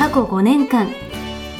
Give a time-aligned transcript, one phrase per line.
[0.00, 0.88] 過去5年間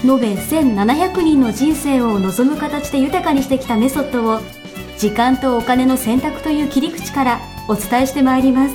[0.03, 4.41] 延べ1700人の人生を望む形で豊かにしてきたメソッドを
[4.97, 8.75] 時間とお金の選択という切り口からお伝えしてまいります。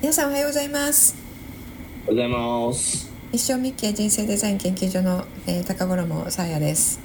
[0.00, 1.16] 皆さんおはようございます。
[2.06, 3.12] おはようございます。
[3.32, 7.00] 一生日経人生デザイン研究所の、えー、高頃もさあやです。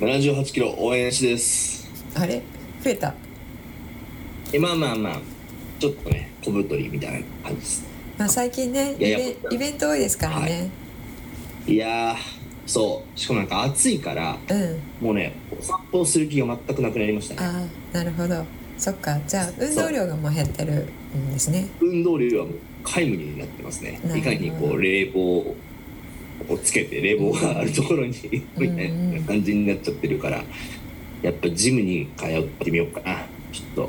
[0.00, 1.90] 78キロ応援しです。
[2.14, 2.40] あれ？
[2.82, 3.12] 増えた。
[4.54, 5.20] えまあまあまあ
[5.82, 7.91] ちょっとね小太りみたいな感じです
[8.22, 10.70] まあ最近ねイいやいやベイベント多いですからね、
[11.66, 11.76] い。
[11.76, 12.16] やー
[12.66, 13.18] そう。
[13.18, 14.78] しかもなんか暑いからうん。
[15.00, 17.40] もうねお散歩をする気が全くなくなりましたね。
[17.42, 18.44] ああなるほど。
[18.78, 19.18] そっか。
[19.26, 20.84] じゃあ運動量がもう減ってる
[21.16, 21.66] んですね。
[21.80, 24.00] 運動量はもう皆無になってますね。
[24.16, 25.56] いかにこう冷房を
[26.62, 28.14] つけて冷房があるところに
[28.56, 30.44] みたいな感じになっちゃってるから
[31.22, 33.26] やっぱジムに通ってみようかな。
[33.52, 33.88] ちょっ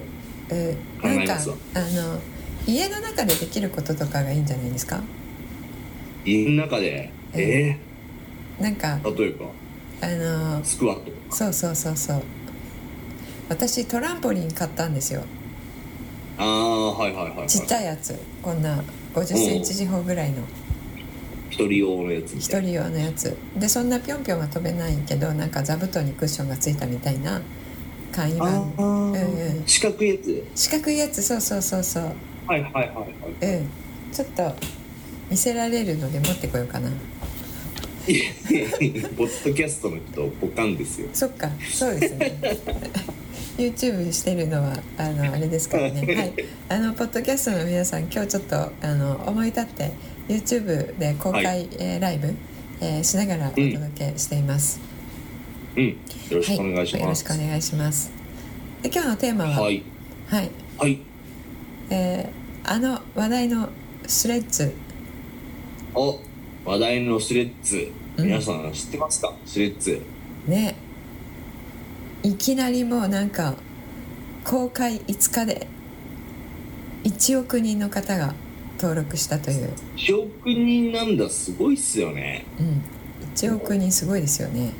[0.49, 0.55] と。
[0.55, 0.75] うん。
[0.99, 1.55] 考なんかえますわ。
[1.75, 2.19] あの
[2.67, 5.01] 家の中でできることとかがいいんじゃないですか？
[6.25, 7.11] 家の中で？
[7.33, 7.77] え
[8.59, 9.47] なんかー、例えば？
[10.01, 10.07] あ
[10.59, 12.23] のスクワットそうそうそうそう。
[13.49, 15.23] 私トランポリン買ったんですよ。
[16.37, 18.15] ああはいはいはい、はい、ちっちゃいやつ。
[18.41, 18.81] こんな
[19.13, 20.37] 5 0センチ四方ぐらいの。
[21.49, 23.37] 一人用のやつみ一人用のやつ。
[23.57, 27.41] でそんなぴょんぴょんは飛べないけどなんか座布団にクッションがついたみたいな
[28.11, 28.81] 簡易あ版ー。
[28.81, 29.63] うんうん。
[29.67, 30.43] 四角いやつ？
[30.55, 31.21] 四角いやつ。
[31.21, 32.15] そうそうそうそう
[32.47, 33.57] はいはいはいはい。
[33.57, 33.69] うん。
[34.11, 34.55] ちょっと
[35.29, 36.89] 見せられるので持ってこようかな。
[38.05, 41.07] ポッドキャストの人ポカンですよ。
[41.13, 42.37] そっかそうですね。
[43.57, 46.15] YouTube してるのはあのあれですからね。
[46.15, 46.33] はい。
[46.69, 49.91] あのポッドキャストの皆さん今日ちょっとあの思い立って
[50.27, 51.69] YouTube で公開、はい。
[51.79, 52.33] えーライブ、
[52.81, 54.81] えーしながらお届けしています、
[55.77, 55.87] うん。
[55.87, 55.95] よ
[56.31, 58.11] ろしくお願いしよろますしくお願いします。
[58.81, 59.61] で今日のテーマは？
[59.61, 59.83] はい。
[60.27, 60.51] はい。
[60.77, 61.12] はい
[61.89, 63.67] えーあの話題の
[64.07, 64.73] スレッズ。
[65.93, 66.17] お
[66.63, 67.91] 話題のスレッズ。
[68.15, 68.25] うん。
[68.25, 70.01] 皆さん知ってますか、スレッズ。
[70.47, 70.75] ね。
[72.23, 73.55] いきなりもうなんか
[74.45, 75.67] 公開5日で
[77.03, 78.33] 1億人の方が
[78.79, 81.29] 登録したという、1億人なんだ。
[81.29, 82.45] すごいっすよね。
[82.59, 82.81] うん、
[83.35, 84.71] 1億人すごいですよね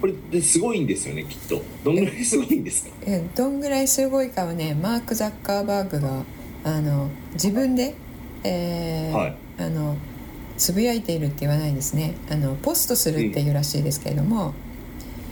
[0.00, 1.62] これですごいんですよねきっと。
[1.84, 2.90] どんぐらいすごいんですか？
[3.06, 6.24] え どんぐらいすごいかはねマーク・ザッカーバーグが
[6.64, 7.94] あの自分で、
[8.44, 9.34] えーはい。
[9.58, 9.96] あの
[10.56, 12.14] つぶやいているって言わないですね。
[12.30, 14.52] あのポストするっていうらしいですけれども、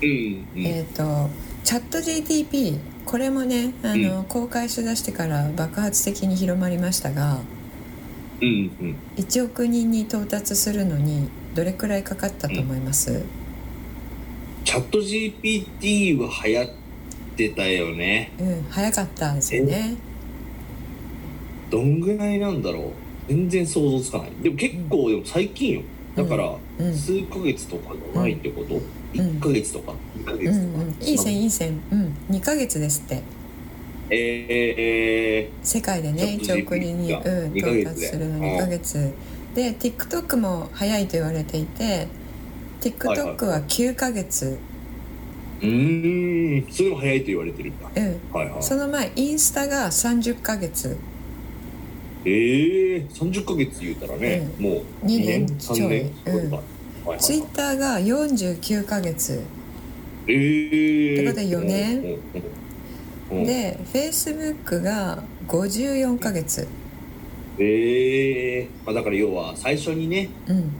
[0.03, 0.45] うん。
[0.57, 1.29] うん、えっ、と
[1.65, 7.41] チャット GTP これもねあの、公開しだしてから爆発的に広まりましたが
[8.41, 8.97] うんうん。
[9.17, 13.23] 1億人に到達するのにどれくらいかかったと思います、
[14.69, 16.71] チャット GPT は流行っ
[17.39, 18.31] てたよね。
[18.39, 19.97] うん、早かったですよね。
[21.71, 22.93] どんぐらいなんだろう？
[23.29, 24.31] 全然想像つかない。
[24.43, 25.83] でも結構でも最近よ。
[26.15, 28.83] だからうん数ヶ月とかじゃないってこと、ん。
[29.15, 31.81] 1ヶ月とか2ヶうん月とか、うんいい線いい線。
[31.91, 32.17] うん。
[32.29, 33.23] 2ヶ月ですって。
[34.11, 39.15] えー、え世界でねチャット1億人に、うん、到達するの2ヶ月。
[39.55, 42.07] で TikTok も早いと言われていて
[42.81, 46.73] TikTok は9ヶ月、ー、うーん。
[46.73, 47.89] それも早いと言われてるんだ。
[47.95, 48.21] うん。
[48.33, 48.63] はいはい。
[48.63, 50.97] その前インスタが30ヶ月。
[52.25, 55.79] えー、30ヶ月言うたらね、もう二2年年ちょい。
[55.79, 56.51] 3年うん。
[56.53, 56.63] はい
[57.07, 59.43] はいツイッターが49ヶ月。
[60.27, 61.99] えー、ってことで四年。
[62.01, 62.21] うんうん
[63.31, 63.45] うん。
[63.45, 66.69] で Facebook が54ヶ月。
[67.59, 70.71] ええまあ、だから要は最初にねうん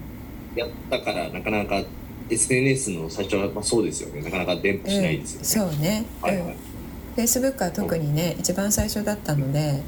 [0.59, 1.83] やったからなかなか
[2.31, 4.21] SNS の最初は、まあ、そうですよね。
[4.23, 6.47] なかなか伝播しないですよね、そうね、はいはい。
[6.49, 9.83] うん、Facebook は特にね一番最初だったので、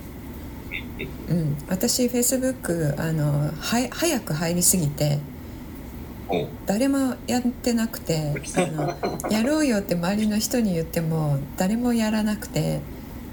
[1.28, 3.52] うん、私 Facebook あのは
[3.90, 5.19] 早く入りすぎて
[6.31, 6.37] う。
[6.37, 8.96] ん誰もやってなくてあの
[9.31, 12.81] やろうよって周りの人に言っても誰もやらなくて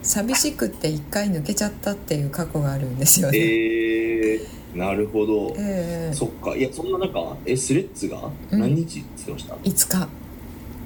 [0.02, 3.38] 寂しくって一回抜けちゃったっていう過去があるんですよね。
[3.38, 4.48] えー、
[4.78, 6.14] なるほど、ええ。
[6.14, 6.56] そっか。
[6.56, 8.60] いやそんな中えスレッズがうん。
[8.60, 10.08] 何日って言ってました、5日。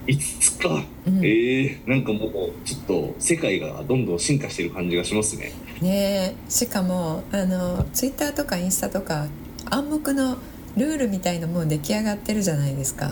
[0.08, 1.26] 5日、うん。
[1.26, 1.78] ええ。
[1.86, 2.32] なんかもう
[2.66, 5.52] ちょっと世界がどんどん進化してる感じがしますね。
[5.82, 6.52] ねえ。
[6.52, 9.28] しかもあのツイッターとかインスタとか
[9.70, 10.38] 暗黙の
[10.78, 13.12] ルールみたいのもう出来上がってるじゃないですか。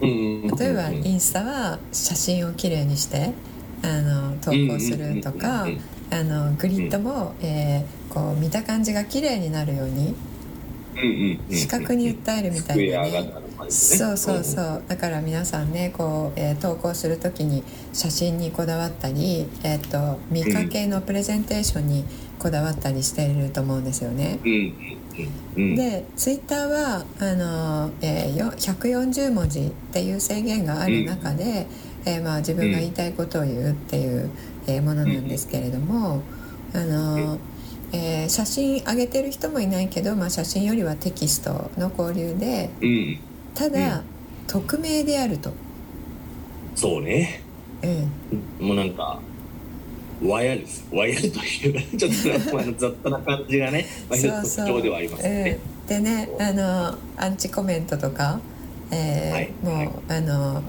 [0.00, 1.06] うん例えばうん。
[1.06, 3.32] インスタは写真をきれいにして
[3.82, 10.14] あの投稿するとかうんうんうんあのグリッドも、えーこう見た感じが綺麗になるように
[10.96, 13.32] うんうんうん視覚に訴えるみたいなね。
[13.68, 14.82] そうそうそう。
[14.88, 17.62] だから皆さんねこう、えー投稿する時に
[17.92, 22.04] 写真にこだわったり、えー、と見かけのプレゼンテーションに
[22.38, 24.38] こだわったりしていると思うんですよね。
[24.44, 24.74] うんうん
[25.56, 25.76] うんうん。
[25.76, 31.66] でツイッターはあの、えーよ140文字っていう制限がある中で、
[32.06, 34.30] えーまあ、自分が言いたいことを言うっていう、
[34.68, 36.22] えーものなんですけれども、
[36.74, 37.38] あの
[37.92, 43.18] えー写真上げてる人もいないけど、まあ、写真よりはテキストの交流でうん。
[43.54, 44.02] ただ、
[44.46, 45.50] 匿名であると。
[46.74, 47.42] そうね。
[48.60, 48.66] うん。
[48.66, 49.18] もうなんか
[50.22, 50.86] ワイヤレス。
[50.92, 55.58] ワイヤルというかちょっとまあ雑多な感じがね、 まあ、一つ特徴ではありますね。
[55.82, 58.40] うん、でねあのアンチコメントとか、
[58.90, 59.84] えーはい。
[59.84, 60.62] もうあの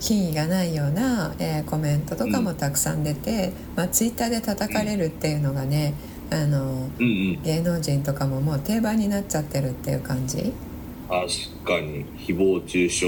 [0.00, 5.94] 品位がないような、えーコメントとかもたくさん出て、まあ、ツイッターで叩かれるっていうのがね
[6.30, 7.08] あのうんう
[7.38, 7.42] ん。
[7.42, 10.52] 芸能人とかももう定番になっちゃってるっていう感じ。
[11.08, 12.06] 確かに。
[12.16, 13.00] 誹謗中傷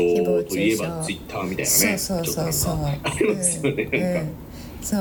[0.44, 1.67] といえばツイッターみたいなね。
[1.67, 2.77] そうそうそうそう。
[2.77, 4.35] ね、
[4.81, 4.97] うそ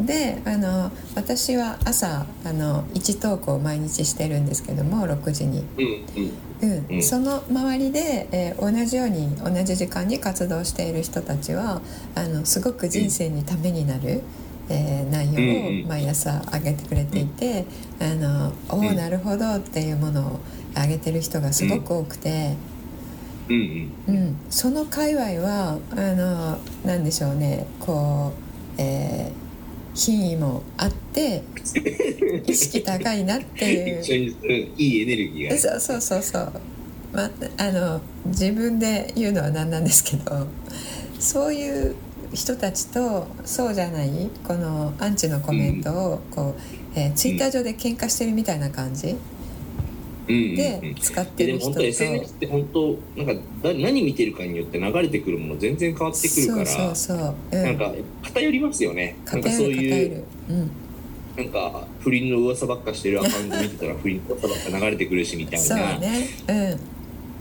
[0.00, 0.06] う。
[0.06, 5.64] であの私は朝あの1投稿毎日してるんですけども6時に。
[5.76, 6.32] うんうん
[6.64, 6.96] うん。
[6.96, 7.02] うん。
[7.02, 11.80] その周りで、えー同じように同じ時間に活動している人たちは
[12.14, 14.22] あのすごく人生にためになる、
[14.68, 15.84] えー内うん容うん。
[15.84, 17.64] を毎朝上げてくれていて、
[18.00, 20.40] あのおおうんなるほどっていうものを
[20.76, 22.54] 上げてる人がすごく多くて、
[23.48, 23.56] うん。
[24.08, 24.14] うん。
[24.14, 24.36] うん。
[24.48, 27.66] その界隈はあのなんでしょうね。
[27.80, 28.32] こ
[28.78, 29.33] う、えー
[29.94, 31.42] 品位もあって
[32.46, 34.34] 意識高いなっていう。
[34.76, 36.52] いいエネルギーがねそうそうそうそう、
[37.12, 40.46] まあ、あの自分で言うのはなんなんですけど
[41.18, 41.94] そういう
[42.32, 44.10] 人たちとそうじゃない
[44.46, 46.60] このアンチのコメントをこう、
[46.98, 49.08] えーツイッター上で喧嘩してるみたいな感じ。
[49.08, 49.33] うんうんうん
[50.26, 57.92] で使ってる人と、でも本当 SNS って本当なんかだ何見てるかによって流れてくるもの全然変わってくるからそうそうそう、うん、なんか
[58.22, 59.16] 偏りますよね。
[59.26, 60.70] なんかそういうる、うん、
[61.36, 66.28] なんか不倫の噂ばっかしてるアカウント見てたら不倫の噂ばっか流れてくるしみたいそうなね。
[66.48, 66.80] うん。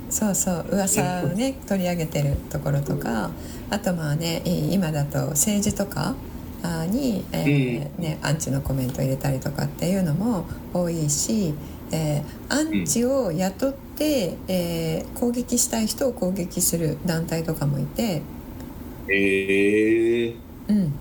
[0.09, 0.65] そうそう。
[0.71, 3.31] 噂をね取り上げてるところとか。
[3.69, 6.15] あとまあねい今だと政治とか
[6.62, 11.56] あに、えーね、アンチのコメント入れたりとかっていうのも多いし、
[11.93, 18.21] えーアンチを雇って、えー攻撃したい人を攻撃する団体とかもいて、
[19.07, 20.35] ええ
[20.69, 20.93] うん、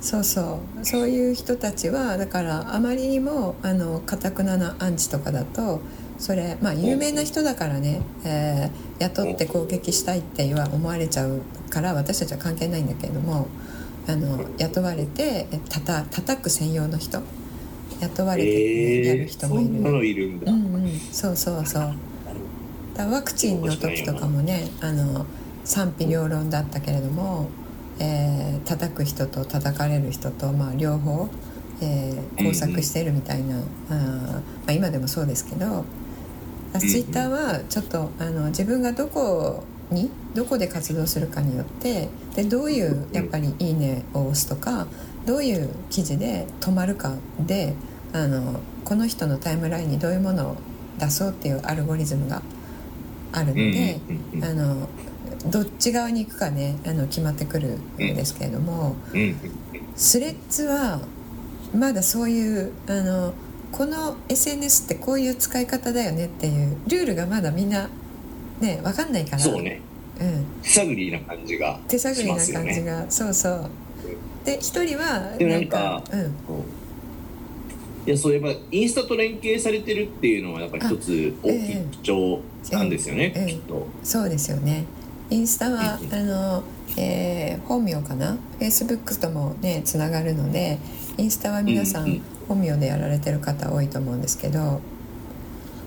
[0.00, 0.84] そうそう。
[0.84, 5.80] そういう人たちはだからあまりにもあの堅くななアンチとかだと
[6.18, 13.48] それまあ有名な人だからね、えー雇って攻撃したいっては思われちゃうから私たちは関係ないんだけれども
[14.06, 17.20] あの雇われてえたた叩く専用の人
[18.02, 19.70] 雇われて、やる人もいる。
[19.70, 21.94] んなのいるんだ、うんうん、そうそうそう。
[22.94, 25.24] だワクチンの時とかもねあの
[25.64, 27.48] 賛否両論だったけれども、
[27.98, 31.28] えー叩く人と叩かれる人と、まあ、両方、
[31.80, 33.96] えー交錯してるみたいな、あー
[34.34, 35.84] まあ、今でもそうですけど
[36.78, 44.86] ツイッターはちょっとあの自分がどこにどこで活動するかによってでどういうやっぱり「いいね」を押すとか
[45.26, 47.74] どういう記事で止まるかで
[48.12, 50.56] あのこの人のタイムラインにどういうものを
[50.98, 52.42] 出そうっていうアルゴリズムが
[53.32, 54.00] あるので、
[54.42, 54.88] あの
[55.50, 58.96] どっち側に行くかねあの決まってくるんですけれども、
[59.96, 61.00] スレッズは
[61.74, 63.32] まだそういうあの
[63.72, 67.88] この SNS ってこういう使い方だよねっていうルールがまだみんな
[68.60, 69.38] ね分かんないから。
[69.38, 69.80] そうね。
[70.20, 72.82] うん、手探りな感じが手探りな感じね。
[72.82, 73.70] が、そうそう。
[74.44, 76.34] で一人はななんかうん
[78.06, 82.40] いやそうやっぱインスタと連携されてるっていうのはやっぱり一つ大きい特徴
[82.72, 83.86] なんですよね、ええきっと。
[84.02, 84.84] そうですよね。
[85.30, 86.62] インスタはうんあの、
[86.96, 88.32] えー本名かな？
[88.32, 90.78] フェイスブックともねつながるので
[91.16, 92.20] インスタは皆さん。
[92.48, 94.80] 本名でやられてる方多いと思うんですけど、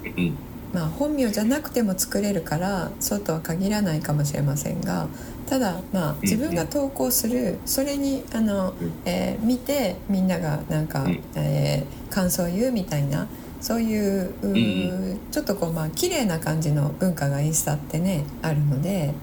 [0.05, 0.38] うん。
[0.74, 5.07] まあ、本名じゃなくても作れるからそうとは限らないかもしれませんが
[5.48, 8.74] ただ、まあ、自分が投稿するそれにあの、
[9.06, 11.20] えー見てみんながなんか、うん。
[11.36, 13.28] えー感想を言うみたいな
[13.60, 14.34] そういう
[15.32, 19.14] ちょっとこうまあ綺麗な感じの文化がインスタってねあるので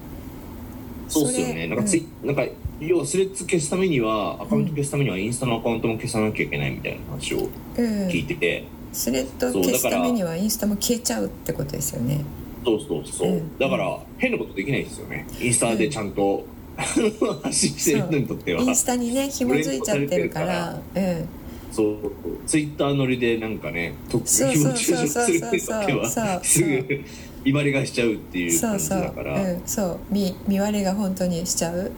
[1.09, 1.69] そうっすよね。
[1.69, 2.45] なんかツイ、なんか
[2.81, 12.25] 要はスレッズ消すためにはアカウント消すためにはインスタのアカウントも消さなきゃいけないみたいな話をうん聞いてて、スレッド消すためにはインスタも消えちゃうってことですよね
[12.65, 13.59] そうそうそう、うん。
[13.59, 15.27] だから変なことできないですよね。
[15.41, 16.45] インスタでちゃんと、
[16.77, 18.63] 発信してる人にとっては。
[18.63, 20.81] インスタにね紐づいちゃってるから。
[20.95, 21.29] うん。
[21.71, 22.13] そう
[22.47, 27.05] ツイッター乗りでなんかねとそうそう誹謗中傷するってはすぐ
[27.45, 29.53] 言われがしちゃうっていう感じそうそう、だから。
[29.53, 29.57] う。
[29.57, 29.99] ん、そう。
[30.11, 31.91] 見見割れが本当にしちゃう。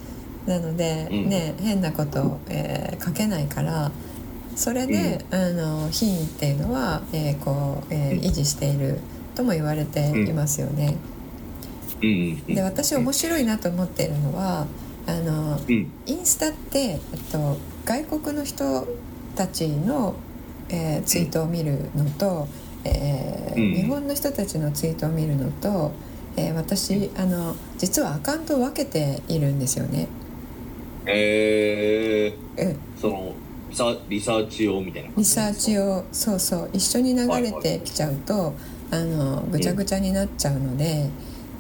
[0.47, 1.29] なので、うん。
[1.29, 3.91] ね変なこと、えー書けないから
[4.57, 8.19] それで、あの品位っていうのは、えーこうえーうん。
[8.21, 9.01] 維持している
[9.35, 10.97] とも言われていますよね。
[12.47, 14.67] で私面白いなと思っているのは
[15.07, 15.91] あのうん。
[16.07, 16.99] インスタって、えっ
[17.31, 18.87] と、外国の人
[19.37, 20.15] たちの、
[20.71, 22.49] えーツイートを見るのと、
[22.85, 23.75] えーうん。
[23.75, 25.93] 日本の人たちのツイートを見るのと、
[26.37, 30.09] えー私あの実はアカウントを分けているんですよね。
[31.07, 32.69] えうん。
[32.69, 33.33] ー、その
[33.71, 36.71] リサリサーチ用みたいな感リじサーチをそうそう。
[36.73, 38.55] 一緒に流れてきちゃうと
[38.95, 41.09] あのぐちゃぐちゃになっちゃうので、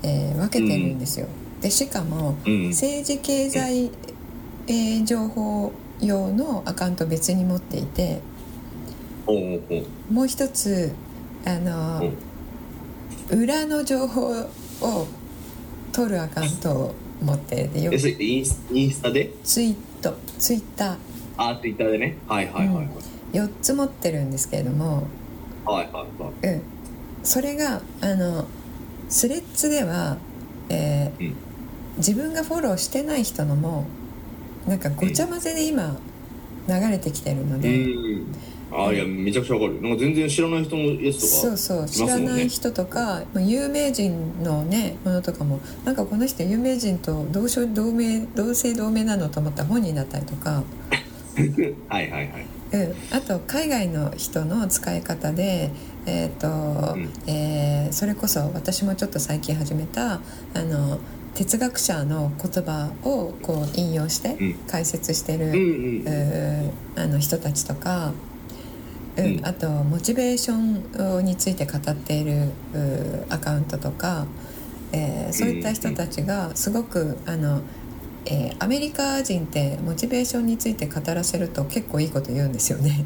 [0.03, 1.27] えー分けてるんですよ。
[1.61, 2.69] でしかもうん。
[2.69, 3.91] 政治経済、
[4.67, 8.21] えー情報用のアカウント別に持っていて
[10.11, 10.93] もう一つ
[11.47, 12.13] あの、
[13.31, 15.07] 裏の情報を
[15.93, 19.31] 取るアカウントを持っていてよえそれインスタで？
[19.45, 20.97] ツイートツイッタ
[21.39, 22.17] あツイッターでね。
[22.29, 25.07] はいはいはいはい、ー4つ持ってるんですけれども、
[25.65, 26.55] はいはいはい。
[26.55, 26.63] うん、
[27.25, 28.47] それがあの
[29.09, 30.19] スレッズでは、
[30.69, 31.37] えーうん。
[31.97, 33.87] 自分がフォローしてない人のも
[34.67, 35.97] なんかごちゃ混ぜで今
[36.69, 38.27] 流れてきてるので、うん。
[38.73, 39.81] あいやめちゃくちゃわかる。
[39.81, 50.65] なんか全然知らない人のやつとかそうそう知らない人とか、まあ有名人のねものとかもなんかこの人有名人と同姓同名同姓同名なのと思ったら本人だったりとか、
[51.89, 52.47] はいはいはい。
[52.73, 55.71] うん、あと海外の人の使い方で、
[56.07, 57.13] えーとうん。
[57.27, 60.99] えーそれこそ私もちょっと最近始めたあの
[61.35, 64.55] 哲学者の言葉をこう引用してうん。
[64.69, 65.51] 解説してる、う
[66.11, 68.13] んあの人たちとか、
[69.17, 69.47] うんうん。
[69.47, 72.51] あとモチベーションについて語っている
[73.31, 74.27] アカウントとか、
[74.93, 77.61] えーそういった人たちがすごくあの、
[78.27, 83.05] えーアメリカ人ってモチベーションについて語らせると結構いいこと言うんですよね。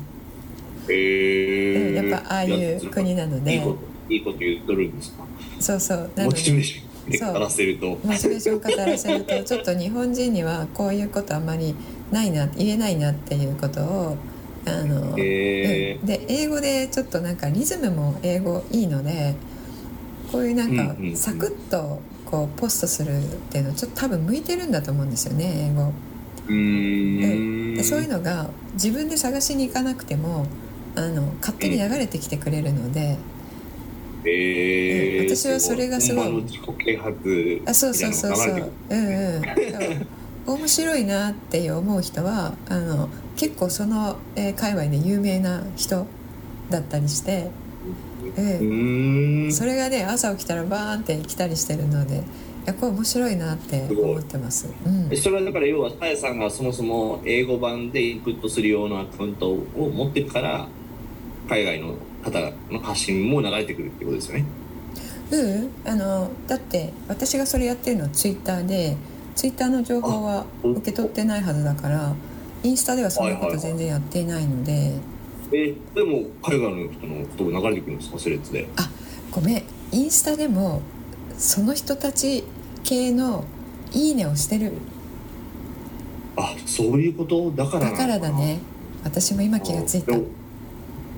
[0.90, 3.54] へえうんやっぱああいう国なので。
[3.54, 3.78] いいこと
[4.12, 5.24] いいこと言っとるんですか？
[5.60, 5.98] そうそう。
[5.98, 6.24] なので。
[6.24, 7.86] モチベーションで語らせると。
[8.02, 11.74] モチベーションを語らせるとちょっと日本人にはこういうことあんまり
[12.10, 14.16] ないな言えないなっていうことを
[14.66, 16.06] あの、へえうん。
[16.06, 19.34] で英語でちょっとなんかリズムも英語いいので
[20.32, 25.92] こういうなんかサクッとこうポストするっていうのちょっと多分向いてるんだと思うんですよね英語。
[26.48, 27.74] うーん。
[27.76, 30.46] でそういうのが自分で探しに行かなくても
[30.98, 33.16] あの勝手に流れてきてくれるので。
[34.24, 36.32] えー、うん私はそれがすごい。
[36.42, 38.72] 自己啓発あそうそうそうそう。
[38.90, 39.42] うんうん。
[40.46, 46.06] 面白いなって思う人はあの結構その、えー界隈で有名な人
[46.70, 47.50] だったりして、
[48.36, 49.52] うえーん。
[49.52, 52.20] それがね朝起きたらバーンって来たりしてるのでい
[52.66, 54.68] やこれ面白いなって思ってます。
[54.84, 55.08] うん。
[55.12, 60.66] えそれはだから要はさやさんがそもそも英語版でインプットするようなアカウントを持ってるから
[61.48, 62.38] 海外の方
[62.70, 64.44] の発信も流れてくるってことですよね。
[65.30, 68.96] うん、あのだって私がそれやってるのはツイッターで
[69.34, 72.14] ツイッターの情報は受け取ってないはずだから
[72.62, 74.94] インスタではそんなこと全然やっていないので。
[75.50, 78.18] えでも海外の人のことが流れてくるんですか？
[78.18, 78.68] スレッズで。
[78.76, 78.90] あ
[79.30, 79.62] ごめん。
[79.92, 80.82] インスタでも
[81.38, 82.44] その人たち
[82.84, 83.44] 系の
[83.92, 84.72] 「いいね」をしてる。
[86.36, 87.50] あそういうこと？
[87.52, 88.58] だからなだからだね。
[89.04, 90.12] 私も今気がついた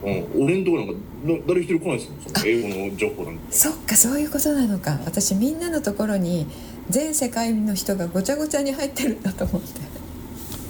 [0.03, 0.13] うん。
[0.13, 3.41] うん、俺のところなんかだ誰一人来ないですよその英語の情報なんて。
[3.53, 4.99] そっかそういうことなのか。
[5.05, 6.47] 私みんなのところに
[6.89, 9.91] 全世界の人がごちゃごちゃに入ってるんだと思って。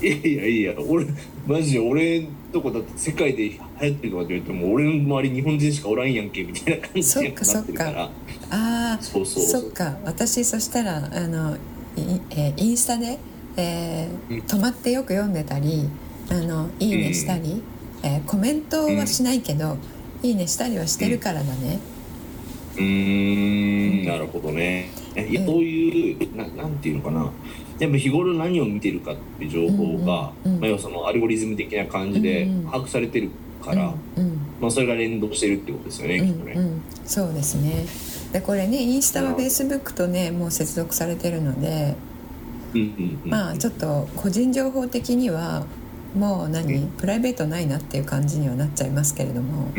[0.02, 1.06] いやいやいや俺
[1.46, 8.04] マジで俺のとこだって世界で流行ってるとかって言われても俺の周り日本人しかおらんやんけみたいな感じになってるから。
[8.04, 8.10] あ
[8.50, 9.62] あそうそうそう。
[9.62, 9.98] そっか。
[10.04, 11.58] 私そしたらあのい
[12.30, 13.18] えーインスタで、
[13.58, 14.40] えーうん。
[14.40, 15.86] 止まってよく読んでたり
[16.30, 17.62] あのいいねしたり、
[18.02, 19.76] えーコメントはしないけど、
[20.22, 21.78] いいねしたりはしてるからだね、
[22.76, 24.90] うーんなるほどね。
[25.16, 25.46] いやうん。
[25.46, 27.30] そういうななんていうのかな。
[27.78, 30.60] やっぱ日頃何を見てるかっていう情報が、うんうんうん。
[30.60, 33.30] まあ、要はそのアルゴリズム的な感じでうんうん把握されてる
[33.62, 34.38] から、うんうん。
[34.60, 36.52] まあ、それが連動してるってことですよね、うんきっとね。
[36.52, 37.86] うん、そうですね。
[38.32, 41.96] でこれねインスタはフェイスブックとねもう接続されてるので、
[42.74, 43.30] うんうんうん。
[43.30, 45.64] まあちょっと個人情報的には
[46.14, 46.88] もう何、うん。
[46.90, 49.70] プライベートないなっていう感じにはなっちゃいますけれども、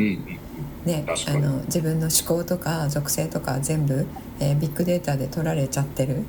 [0.85, 4.07] ねあの自分の思考とか属性とか全部、
[4.39, 6.23] えービッグデータで取られちゃってる。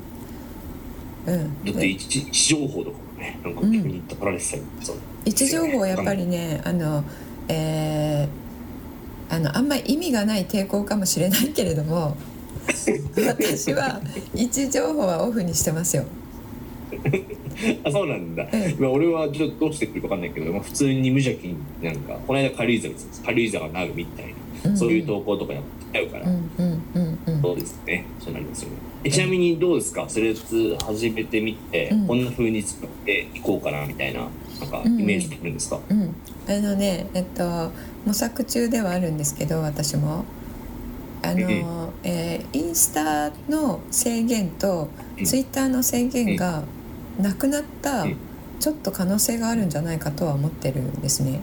[1.27, 7.05] うん、だってで位置情報とかもねなんか急に取られてたりそう位置情報はやっぱりねあの、
[7.49, 8.43] えー
[9.33, 12.19] あのあんまり意味がない抵抗かもしれないけれども
[13.27, 13.99] 私は
[14.35, 16.05] 位置情報はオフにしてますよ。
[17.85, 18.81] あそうなんだ、ええ。
[18.81, 24.27] まあ、俺はちょっとどうしてくるか分かんないけど、まあ、普通に無邪気になんかこの間軽井沢です軽井沢がなるみたい
[24.65, 24.77] な、うん。
[24.77, 27.43] そういう投稿とかやっちゃうから、うんうんうんうん。
[27.43, 28.05] そうですね。
[28.21, 28.77] そうなりますよね。
[29.05, 30.05] えちなみにどうですか？
[30.09, 32.07] スレッズ始めてみて、うん。
[32.07, 34.29] こんな風に作っていこうかなみたいな
[34.61, 34.97] なんかイうん。
[35.05, 36.15] メージできるんですか、うん、
[36.49, 37.73] あのねえっと
[38.07, 40.25] 模索中ではあるんですけど私も。
[41.25, 46.65] あの、えーインスタの制限とうんツイッターの制限が
[47.21, 48.17] なくなったうん。
[48.61, 51.41] ちょっと可能性があるんじゃないかとは思ってるんですね。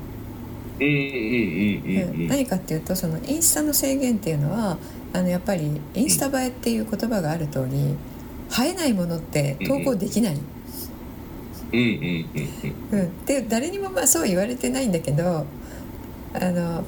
[0.80, 2.22] うんうんうんうんうん。
[2.22, 2.28] うん。
[2.30, 4.78] 何かっていうとそのインスタの制限っていうのは
[5.12, 10.36] あのやっぱりインスタ映えっていう言葉がある通り映えないものって投稿できない。
[10.36, 12.26] うんうんうん
[12.94, 15.46] うんうん、で誰にもまあそう言われてないんだけど
[16.34, 16.84] あの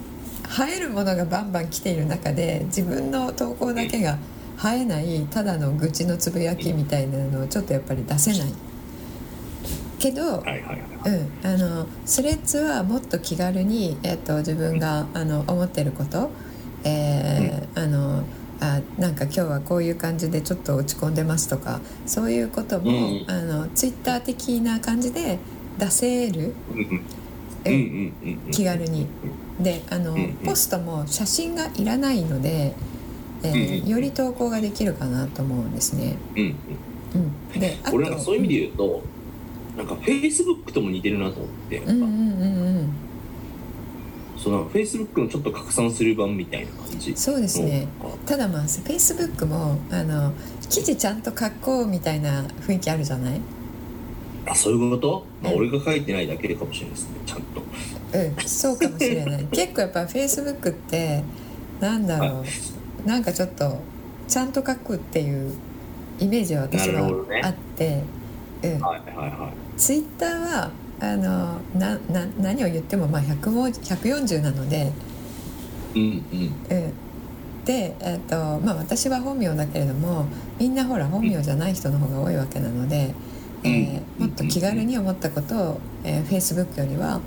[0.67, 4.17] 映えるものがバンバン来ている中で自分の投稿だけが
[4.63, 8.53] 映えないただの愚痴のつぶやきみたいなのをちょっとやっぱり出せない
[10.01, 10.79] けど、はいはいはい。
[11.05, 16.31] うん、あのスレッズはもっと気軽に、えっと、自分があの思ってること、
[16.83, 18.23] えーあの
[18.63, 23.25] あなんか今日はこういう感じでちょっと落ち込んでますとかそういうことも、うん。
[23.27, 25.39] あのツイッター的な感じで
[25.79, 26.85] 出せる、うんうん。
[26.85, 29.07] うんうんうんうん気軽に。
[29.59, 30.33] であの、うんうん。
[30.45, 32.73] ポストも写真がいらないので、
[33.43, 36.17] えーうんうんより投稿ができるかなと思うんですね。
[36.35, 36.55] うんうん。
[37.53, 39.03] うん、であと俺なんかそういう意味で言うと、
[39.77, 42.89] なんかフェイスブックとも似てるなと思って、うんうんうんうん。
[44.37, 47.87] そのフェイスブックのちょっと拡散する版みたいな感じそうですね。
[48.01, 50.33] のただまあフェイスブックもあの
[50.69, 53.39] 記事ちゃんと書こうみたいな雰囲気あるじゃない？
[54.47, 55.59] あそういうこと、まあ、うん。
[55.59, 57.61] 俺が書いてないだけかもしれないですねちゃんと。
[57.61, 59.43] うんそうかもしれない。
[59.53, 61.23] 結構やっぱフェイスブックって
[61.79, 62.43] なんだろ
[63.05, 63.07] う。
[63.07, 63.79] なんかちょっと
[64.27, 65.53] ちゃんと書くっていう
[66.19, 67.07] イメージは私は
[67.43, 68.03] あって、
[68.63, 74.91] うん、はいはいはツイッターはあのなな何を言ってもまあ100も140なので、
[75.95, 76.53] いうんうん。
[76.69, 76.93] うん、
[77.65, 80.27] で、えっとまあ、私は本名だけれども
[80.59, 83.13] みんなほら本名じゃない人の方が多いわけなので、
[83.63, 87.19] えーうんもっと気軽に思ったことを、えー、Facebook よりは、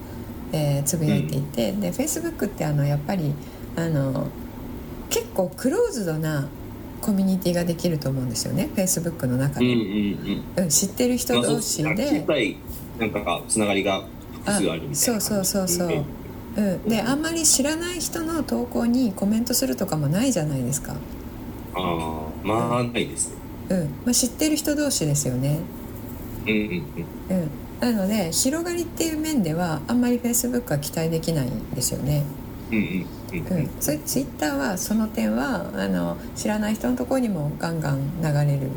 [0.52, 3.34] えーつぶやいていて、で Facebook ってあのやっぱり
[3.76, 4.28] あの
[5.10, 6.48] 結構クローズドな
[7.04, 8.70] コミュニティができると思うんですよね。
[8.74, 9.78] Facebook の中で、うんうん
[10.56, 10.64] うん。
[10.64, 12.16] うん、知ってる人同士で。
[12.98, 16.04] なんかつながりが複数あるみたいなそうそうそうそう。
[16.56, 20.94] うん、であんまり知らない人の投稿にコメントするとかもないじゃないですか、
[21.74, 23.34] ああまあないですね。
[23.70, 23.78] うん。
[24.04, 25.58] まあ、知ってる人同士ですよね、
[26.46, 27.40] うんうんうん。
[27.40, 32.22] うん、なので広がりっていう面ではあんまり Facebook は期待できないんですよね、
[32.70, 33.06] うん
[33.40, 33.46] うん。
[33.46, 33.62] うん。
[33.64, 38.68] うん、それ Twitter はその点はあの知らない人のところにもガンガン流れる。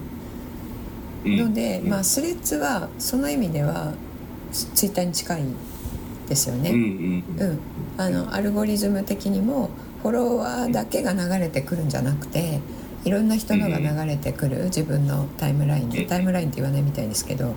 [1.26, 1.38] うん。
[1.38, 1.90] ので、うん。
[1.90, 3.94] まあ、スレッズはその意味では
[4.52, 5.44] Twitter に近い
[6.28, 7.24] ですよね、うん
[7.98, 9.70] あのアルゴリズム的にも
[10.04, 12.60] フォロワーだけが流れてくるんじゃなくて
[13.06, 16.04] いろんな人のが流れてくる自分のタイムラインで。
[16.04, 17.56] うんタイムラインって言わないみたいですけど、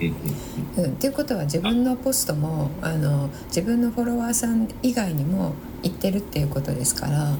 [0.00, 0.84] うん。
[0.84, 7.36] うん、っていうことは自分のポストもあの自分のフォロワーさん以外にも行ってるっていうことですから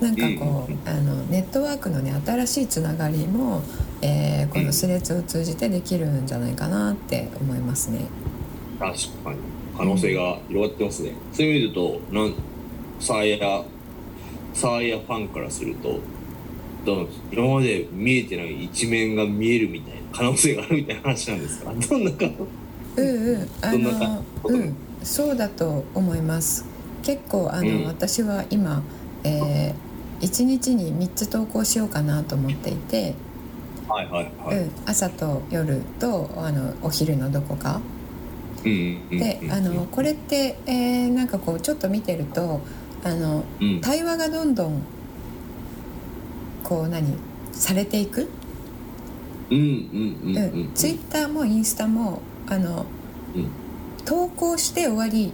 [0.00, 3.62] なんかこうあのネットワークのね新しいつながりも、
[4.02, 8.06] えーこのスレッズを通じてできるんじゃないかなって思いますね。
[8.78, 8.92] 確
[9.24, 9.38] かに。
[9.76, 12.34] 可能性が広がってますね、そういう意味でとなん
[12.98, 13.64] サーヤ
[14.54, 16.00] サーヤファンからすると
[17.32, 21.72] 今まで見えてない一面が見えるみたいな可能性があるみたいな話なんですか？
[21.74, 22.24] どんなか？
[22.96, 24.74] うんうん、あのうん。
[25.02, 26.64] そうだと思います。
[27.02, 27.84] 結構あの、うん。
[27.84, 28.82] 私は今、
[29.24, 33.14] えー、1日に3つ投稿しようかなと思っていて、
[33.86, 37.80] はいはいはい、うん、朝と夜とあのお昼のどこか。
[38.64, 42.60] であのこれって、えーなんかこうちょっと見てると
[43.04, 43.80] あのうん。
[43.82, 44.82] 対話がどんどん
[46.64, 47.16] こう何？
[47.52, 48.28] されていく、
[49.48, 52.86] ツイッターもインスタもあの
[53.34, 53.48] うん。
[54.04, 55.32] 投稿して終わり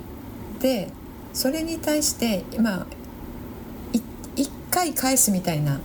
[0.61, 0.89] で
[1.35, 2.87] それに対してまあ
[3.93, 4.01] い
[4.37, 5.81] 一回返すみたいな。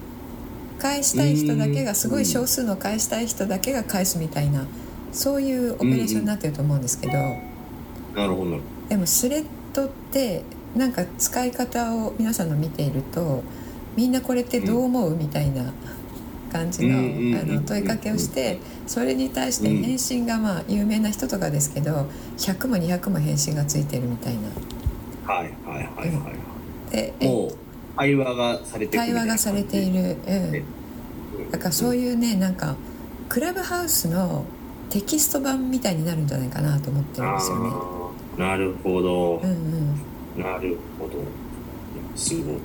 [0.79, 4.67] 返したい人だけがすごい少数の返したい人だけが返すみたいな
[5.11, 10.43] そういうオペレーションになってると思うんですけど、なるほどでもスレッドって
[10.75, 12.49] なんか使い方を皆さん。
[12.49, 13.43] の見ていると
[13.95, 14.77] みんなこれってど。
[14.77, 15.73] う思うみたいな
[16.47, 22.07] 感じのあの問いかけをしてそれに対して返信がまあ有名な人とかですけど
[22.37, 24.39] 100も200も返信がついてるみたいな。
[25.33, 26.91] はいはいはいはい。
[26.91, 27.57] でえもう
[27.97, 32.75] 会話がされてく対話がされている、うん、だからそういうねなんか
[33.27, 34.45] クラブハウスの
[34.89, 37.71] テキスト版みたいになるんじゃないかなと思ってるんですよね。
[38.37, 39.49] なるほど、うん
[40.37, 41.13] うん、なるほど。
[42.15, 42.55] すごい。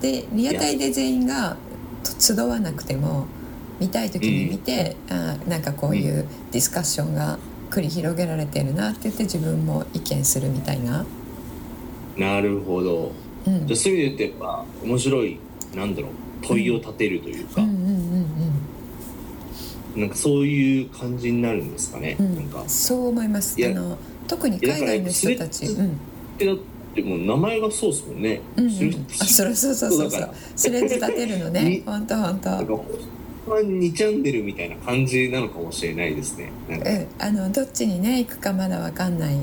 [0.00, 1.67] でリアタイで全員がと
[2.18, 3.26] 集わなくても
[3.80, 7.38] 見たい時に見て、あーなんかこういうディスカッションが
[7.70, 11.04] 繰り広げられてるなって言って自分も意見するみたいな。
[12.16, 13.12] なるほど。
[13.46, 13.66] うん。
[13.66, 15.38] じゃあそういう意味で言うとやっぱ面白い
[15.74, 16.10] なんだろう
[16.42, 17.68] 問いを立てるというか、うん。
[17.68, 18.26] うんうん
[19.96, 22.36] なんかそういう感じになるんですかね、うん。
[22.36, 22.62] なんか。
[22.68, 23.56] そう思います。
[23.64, 25.98] あの特に海外の人たち、うん
[26.94, 28.66] でもう名前がそうですもんね、うん。
[28.66, 30.30] あそれそうそうそうそう。
[30.56, 31.62] スレッズ立てるのね。
[31.62, 32.86] に本当本当なんかほん
[33.48, 36.50] ま2チャンネルみたいな感じなのかもしれないですね。
[36.68, 39.36] うん、あのどっちにね行くかまだわかんない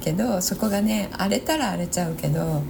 [0.00, 2.62] けどそこがね荒れたら荒れちゃうけど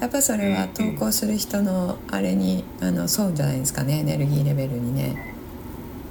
[0.00, 5.34] やっぱそれは投稿する人のあれにあのそうじゃないですかねエネルギーレベルにね。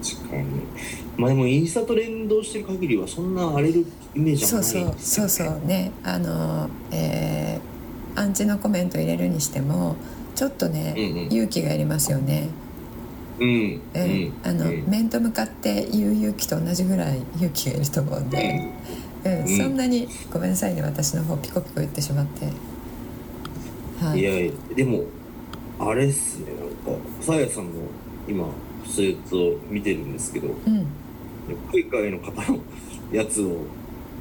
[0.04, 0.46] 確かに
[1.18, 5.30] まあでもインスタと連動してる限りはそんな荒れるイメージはそうないですよね。
[5.30, 5.92] そうそうそうね。
[6.04, 7.76] あの、えー
[8.18, 9.98] アンチのコメント入れるにしても
[10.36, 11.34] ちょっとね、うんうん。
[11.34, 12.48] 勇気がいりますよね。
[13.40, 14.86] うんうんあのうん。
[14.88, 18.70] 面と向かって言う勇気と同じぐらい勇気がいると思うんで。
[19.26, 22.46] うん、うんそんなにごめんなさいね私の方ピコピコ言ってしまって。
[24.02, 24.20] はい。
[24.20, 25.04] いやいやでも
[25.78, 26.46] あれっすね。
[26.88, 27.72] なんかさやさんの
[28.30, 28.48] 今
[28.86, 30.48] スレッズを見てるんですけど。
[30.48, 30.88] うん
[31.72, 32.60] 海外の方の
[33.12, 33.58] やつを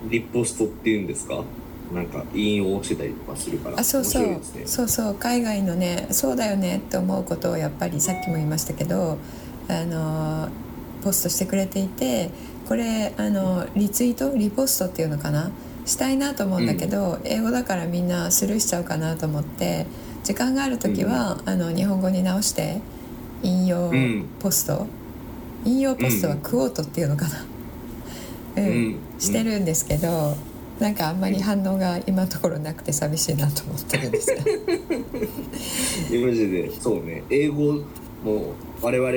[0.09, 1.43] リポストっていうんですか？
[1.93, 3.79] なんか引用してたりとかするから。
[3.79, 4.27] あそうそう。
[4.27, 4.41] ね。
[4.67, 5.15] そうそう。
[5.15, 9.19] 海外のねそうだよねって思うことをやっぱりさっきも言いましたけど
[9.69, 10.49] あの
[11.03, 12.31] ポストしてくれていて
[12.67, 14.37] これあのリツイート？
[14.37, 15.51] リポストっていうのかな？
[15.87, 19.87] したいなと思うんだけど、英語だからみんなスルーしちゃうかなと思って
[20.23, 22.81] 時間がある時は、あの日本語に直して
[23.43, 24.27] 引用うん。
[24.41, 24.87] ポスト、
[25.65, 27.45] 引用ポストはクオートっていうのかな、
[28.57, 28.65] うん。
[28.65, 28.99] うん。
[29.19, 30.37] してるんですけど、
[30.79, 34.37] なんかあんまり反応が今のところなくて寂しいなと思ってるんですよ。
[36.11, 36.71] いやマジで。
[36.81, 37.23] そうね。
[37.31, 37.81] 英語
[38.25, 39.11] も我々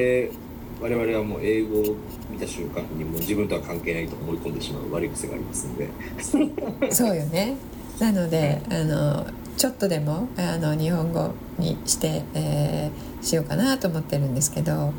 [0.79, 1.95] 我々はもう英語を
[2.31, 5.89] 見た瞬間にもう自分とは関係ないと思い込んでしまう悪い癖がありますので。
[6.93, 7.55] そうよね。
[7.99, 9.25] なのであの
[9.57, 14.93] ちょっとでもあの日本語にして、えーしようかなと思ってるんですけど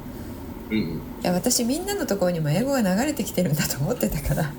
[0.70, 0.84] うんうん。
[0.86, 4.52] いや私みんなのところにも英語が流れてきてるんだと思ってたから。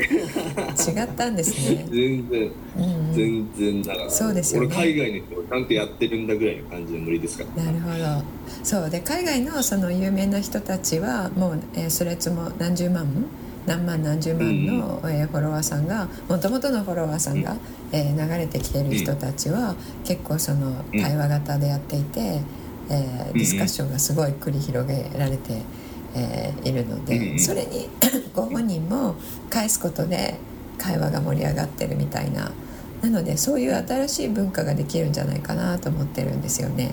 [0.00, 1.86] 違ったんですね。
[1.90, 2.50] 全然。
[2.78, 3.14] うんうん。
[3.14, 4.66] 全然だから、そうですよね。
[4.68, 7.64] 俺海外の人をちゃんとやってるんだぐらいの感じのノリですから。
[7.64, 8.24] なるほど。
[8.62, 8.90] そう。
[8.90, 13.06] で海外のその有名な人たちはもう、えースレッズも何十万
[13.66, 17.56] 何万何十万の、えーフォロワーさんがもともとのフォロワーさんが、
[17.92, 22.40] えー流れてきてる人たちは、結構その対話型でやっていて、
[22.90, 25.62] えーディスカッションがすごい繰り広げられて、
[26.14, 27.88] えーいるので、それに
[28.34, 29.14] ご本人も
[29.48, 30.34] 返すことで
[30.78, 32.52] 会話が盛り上がってるみたいな。
[33.02, 36.92] なのでそういう新しい文化ができるんじゃないかなと思ってるんですよね。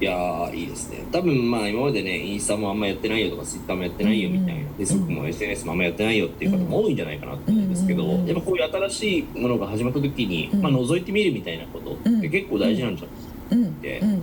[0.00, 1.04] いやーいいですね。
[1.12, 4.66] 多分まあ今までねインスタもあんまやってないよとかツイッターもやってないよみたいな、うんうん。
[4.78, 10.62] Facebook も SNS もあんまやってないよっていう方も多いんじゃないかなと思うんですけど、やっぱこういう新しいものが始まった時に、うん。
[10.62, 14.22] まあ覗いてみるみたいなことって結構大事なんじゃないうん、でうん、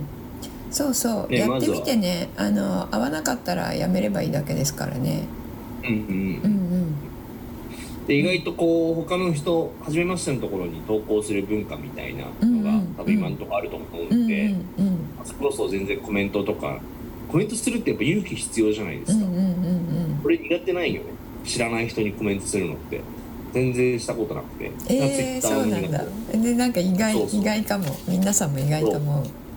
[0.70, 2.28] そうそう、ねやってみてね。
[2.36, 5.24] あの合わなかったらやめればいいだけですからね。
[5.82, 5.94] うんうん。
[5.94, 6.94] うん
[8.06, 12.94] で意外とこう他の人初めましてのところに投稿する文化みたいなのが、うんうん。
[12.96, 14.46] 多分今のところあると思ううんんで、
[14.78, 14.98] うんうん。
[15.24, 16.80] それこそ全然コメントとか
[17.30, 20.20] コメントするってやっぱ勇気必要じゃないですか、うんうんうんうん。
[20.22, 21.08] これ苦手ないよね。
[21.44, 23.00] 知らない人にコメントするのって。
[23.52, 24.70] 全然したことなくて。
[24.88, 26.04] えー、そうなんだ。
[26.32, 27.40] でなんか意外そうそう。
[27.40, 27.84] 意外かも。
[28.08, 29.47] 皆さんも意外と思う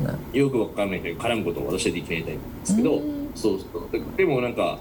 [0.00, 0.18] かな。
[0.32, 3.30] よくわかんない人に絡むことを私はできないタイプなんですけどうん。
[3.34, 4.16] そうそう。
[4.16, 4.78] でもなんか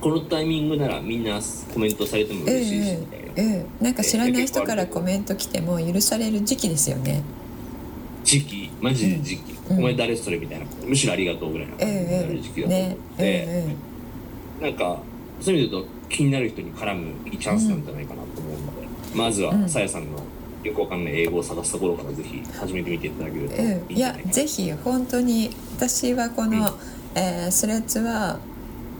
[0.00, 1.40] このタイミングならみんな
[1.72, 3.84] コメントされてもえ嬉しいしえみたいな、ええ。
[3.84, 7.22] なんか知らない人からコメント来ても許される時期ですよね。
[8.22, 8.70] 時期。
[8.80, 9.78] マジで時期、うん。
[9.78, 10.66] お前誰それみたいな。
[10.86, 13.76] むしろありがとうぐらいな感じになえる時期えだと思って、ねえ
[14.60, 14.98] えなんか
[15.40, 19.68] そういう意味で言うと気になる人に絡むいいチャンスなんじゃないかなと思うので、まずはうん。
[19.68, 20.18] さやさんの
[20.64, 24.32] よくわかんない英語を探すところからぜひ始めてみていただけるといいんうん、いやじゃないかな。
[24.32, 26.78] ぜひ本当に私はこの、
[27.14, 28.38] えースレッズは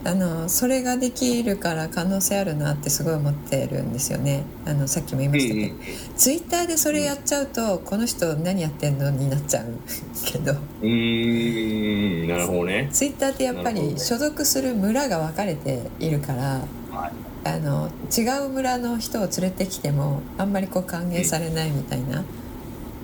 [0.06, 4.44] あのそれができるから可能性あるなってすごい思ってるんですよね。
[4.66, 5.74] あのさっきも言いましたけど、
[6.14, 9.66] ツイッターでそれやっちゃうと、この人何やってんのになっちゃう
[10.30, 10.52] けど。
[10.52, 12.90] うーんなるほどね。
[12.92, 16.42] ツイッターってやっぱり所属する村が分かれているから。
[16.90, 22.24] はいあの違う村の人を連れてきてもあんまりこう歓迎されないみたいな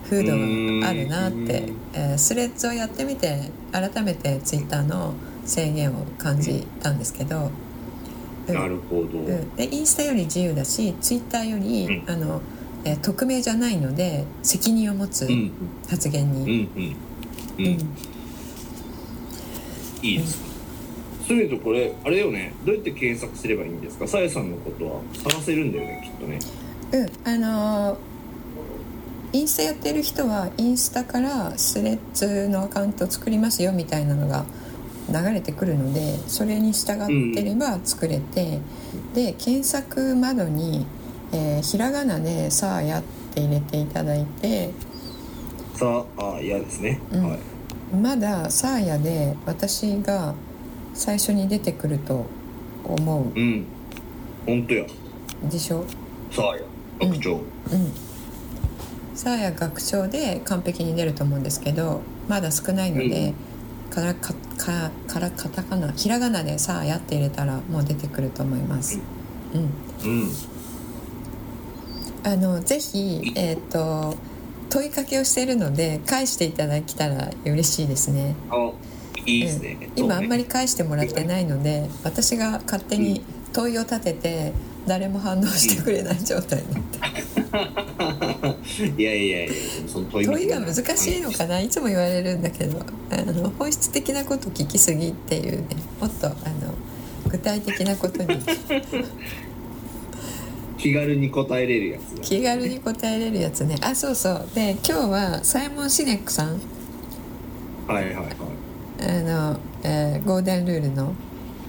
[0.05, 0.33] 風土
[0.81, 7.50] があるなってうん、えースレッズをやってみて改めてツイッターの制限を感じたんですけど、
[8.48, 8.55] うん。
[8.55, 12.11] なるほど、うん、でインスタより自由だしツイッターより、うん。
[12.11, 12.40] あの
[12.85, 15.53] えー匿名じゃないので責任を持つうん。
[15.88, 16.96] 発言うんに、
[20.03, 20.49] いいですね
[21.31, 22.53] そういうとこれあれだよね。
[22.66, 24.09] どうやって検索すればいいんですか？
[24.09, 25.01] さやさんのことは。
[25.14, 26.40] 探せるんだよねきっとね。
[26.93, 27.99] うん、あのー
[29.33, 34.45] インスタやってる人はインスタからスレッズのアカウントを作りますよみたいなのが
[35.09, 38.59] 流れてくるのでそれに従ってれば作れて、
[39.14, 40.85] で検索窓に、
[41.33, 44.71] えーひらがなで「さあや」って入れていただいて
[45.75, 47.31] さああ嫌ですね、うん。
[47.31, 47.38] はい。
[47.95, 50.35] まだ「さあや」で私が
[51.00, 52.26] 最初に出てくると
[52.84, 53.32] 思う。
[53.34, 53.64] うん。
[54.44, 54.86] 本当や。
[55.50, 55.86] でしょ？
[56.30, 56.62] さあや
[57.00, 57.42] 学長、うん。
[59.14, 63.32] さあや学長で完璧に出ると思うんですけどまだ少ないので、
[63.88, 69.00] からかかからカタカナひらがなで「さあや」って入れたらもう出てくると思います。
[69.54, 70.30] うん、うん。
[72.24, 74.14] あのぜひ、えー、と
[74.68, 78.34] 問いかけをしているので返していただけたら嬉しいですね。
[79.20, 84.52] あいいですね、うん今あんまりり返してもらってないので私が勝手に問いを立てて
[84.87, 87.00] 誰も反応してくれない状態になって。
[88.96, 89.52] いやいやいや
[89.87, 91.61] その問い問いが難しいのかな？
[91.61, 92.80] いつも言われるんだけど
[93.11, 96.37] あの本質的なこと聞きすぎっていうねもっとあの
[97.28, 98.38] 具体的なことに。
[100.78, 102.22] 気軽に答えれるやつだ。
[102.22, 103.76] 気軽に答えれるやつね。
[103.83, 104.48] あそうそう。
[104.54, 106.59] で今日はサイモン・シネックさん。
[107.87, 108.60] はいはいはい
[109.00, 111.14] あの、えーゴールデンルールの、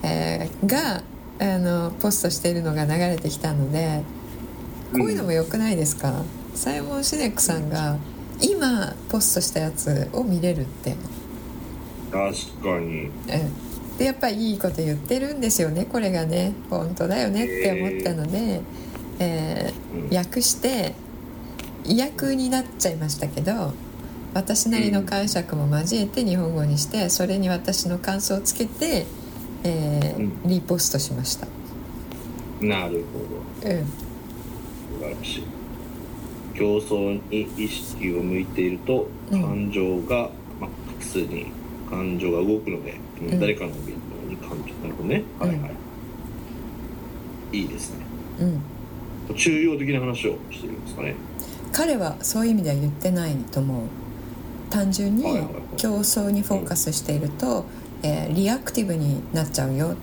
[0.03, 1.03] えーが
[1.39, 4.03] あのポストしているのが流れてきたので
[4.93, 7.97] こういうのも良くないですか、サイモン・シネックさんが
[8.41, 10.95] 今ポストしたやつを見れるって。
[12.11, 13.05] 確かに。
[13.05, 13.11] うん
[13.97, 16.53] でやっぱりいいこと言ってるんですよねこれがね。
[16.71, 18.61] 本当だよねって思ったので、
[19.19, 20.17] えーうん。
[20.17, 20.93] 訳して
[21.85, 23.73] 意訳になっちゃいましたけど
[24.33, 29.05] 私なりの解釈も交えて日本語にしてそれに私の感想をつけて、
[29.63, 31.47] えーうリポストしました。
[32.61, 33.69] なるほど。
[33.69, 33.85] うん。
[33.85, 33.93] 素
[34.99, 35.43] 晴らしい。
[36.53, 39.41] 競争に意識を向いているとうん。
[39.41, 41.47] 感情が、まあ、複数に
[41.89, 43.39] 感情が動くので、うん。
[43.39, 45.47] 誰かの言動に感情なるほどね、うん。
[45.47, 47.57] はいはい。
[47.57, 48.05] いいですね。
[49.29, 51.15] うん、中庸的な話をしてるんですかね。
[51.73, 54.00] 彼はそういう意味では言ってないと思う
[54.71, 55.23] 単純に
[55.77, 57.65] 競争にフォーカスしていると、
[58.01, 59.95] えーリアクティブになっちゃうよ、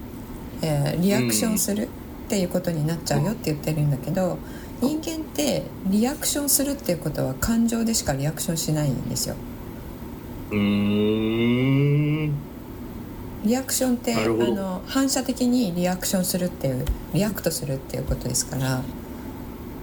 [0.63, 1.89] えーリアクションするっ
[2.29, 4.39] ていうことになっちゃうよって言ってるんだけど
[4.81, 9.35] 人間ってリアクションするっていうことは感情でしかリアクションしないんですよ。
[13.45, 18.83] リアクションってあの反射的にリアクションするっていうreact するっていうことですから。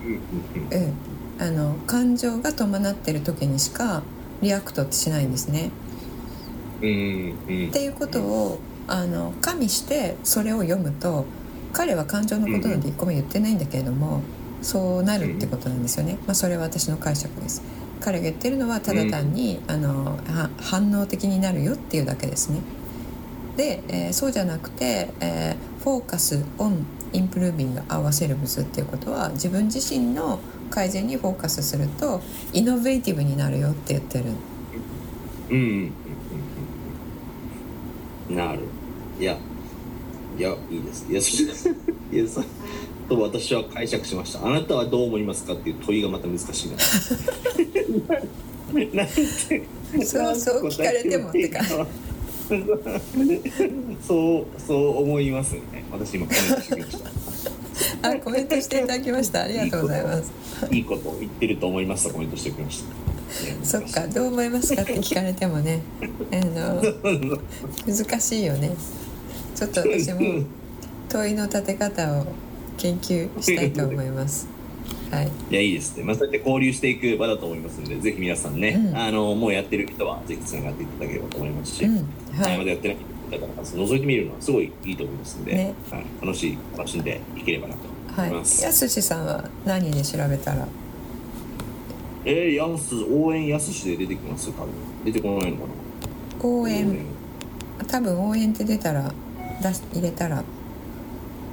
[0.05, 0.93] うん、
[1.39, 4.03] あの感情が伴ってる時にしか
[4.41, 5.71] react ってしないんですね。
[6.77, 11.25] っていうことをあの加味してそれを読むと
[11.73, 14.21] 彼は感情のことなんて一個も言ってないんだけれども、
[14.61, 16.17] そうなるってことなんですよね。
[16.25, 17.61] まあ、それは私の解釈です。
[17.99, 22.61] 彼が言ってるのはただ単に、あのは反応的になるよっていうだけですね。
[23.57, 30.39] で、えーそうじゃなくて、えーフォーカスオンインプルービング合わせる物っていうことは自分自身の
[30.75, 34.25] 改善にフォーカスするとイノベーティブになるよって言ってる。
[35.49, 35.93] うん
[38.29, 38.59] なる。
[39.17, 39.37] いや。
[40.37, 41.05] いやいいです。
[41.09, 41.21] いや
[41.55, 41.69] そ
[42.11, 42.43] いやそ
[43.07, 44.45] と私は解釈しました。
[44.45, 46.75] あなたはどう思いますかっていう問いがまた難しいな。
[48.93, 49.25] なんて
[50.03, 51.63] そうそう聞かれてもってか。
[54.05, 55.85] そうそう思いますね。
[55.89, 57.09] 私今コメントしてきました
[58.09, 59.43] あコメントしていただきました。
[59.43, 60.31] ありがとうございます。
[60.71, 63.05] いいことを言ってると思いますとコメントしておきました。
[63.63, 65.81] そっかどう思いますかって聞かれてもね。
[66.31, 67.39] あの
[67.85, 68.71] 難しいよね。
[69.55, 70.43] ちょっと私も
[71.09, 72.25] 問いの立て方を
[72.77, 74.47] 研究したいと思います。
[75.11, 75.29] はい。
[75.51, 78.97] いやいいですね、まあ、そうやって交流していく場だと思いますのでぜひ皆さんね、うん。
[78.97, 81.95] あのもうやってる人はぜひつながっていただければと思いますし、うん。
[82.39, 82.65] はい。
[82.65, 82.97] でやってない
[83.39, 85.73] 方々覗いてみるのはすごいいいと思いますので、ね。
[85.89, 88.31] はい、楽しい楽しんでいければなとはい。
[88.31, 90.67] やすしさんは何で調べたら？
[92.23, 94.69] えー、やす応援やすしで出てきます多分。
[95.03, 95.69] 出てこないのかな。
[96.43, 97.05] 応援。
[97.87, 99.11] 多分応援って出たら
[99.61, 100.43] 出し入れたら。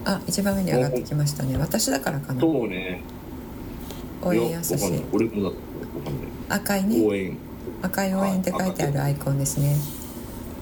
[0.05, 1.57] あ一番上に上がってきましたね。
[1.59, 2.41] 私だからかな。
[2.41, 3.03] そうね。
[4.23, 5.57] 応援やすし俺もだ
[6.57, 7.07] 赤いね。
[7.07, 7.37] 応援。
[7.83, 9.77] 赤い応援って書いてあるアイコンですね。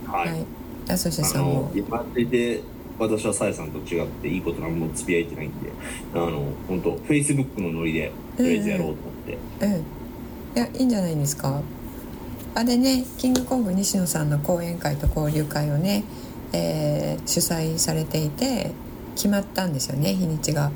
[0.07, 0.45] はい、はい。
[0.89, 2.63] やすしあさんもの今ってて
[3.01, 5.71] 私はさやさんと違っていいこと何もつぶやいてないんで
[6.15, 9.85] あの本当フェイスブックのノリでとりあえずやろうと思って、うん
[10.53, 11.63] いやいいんじゃないですか。
[12.57, 16.03] あれねキングコング西野さんの講演会と交流会をね、
[16.53, 18.73] えー主催されていて
[19.15, 20.73] 決まったんですよね日にちが。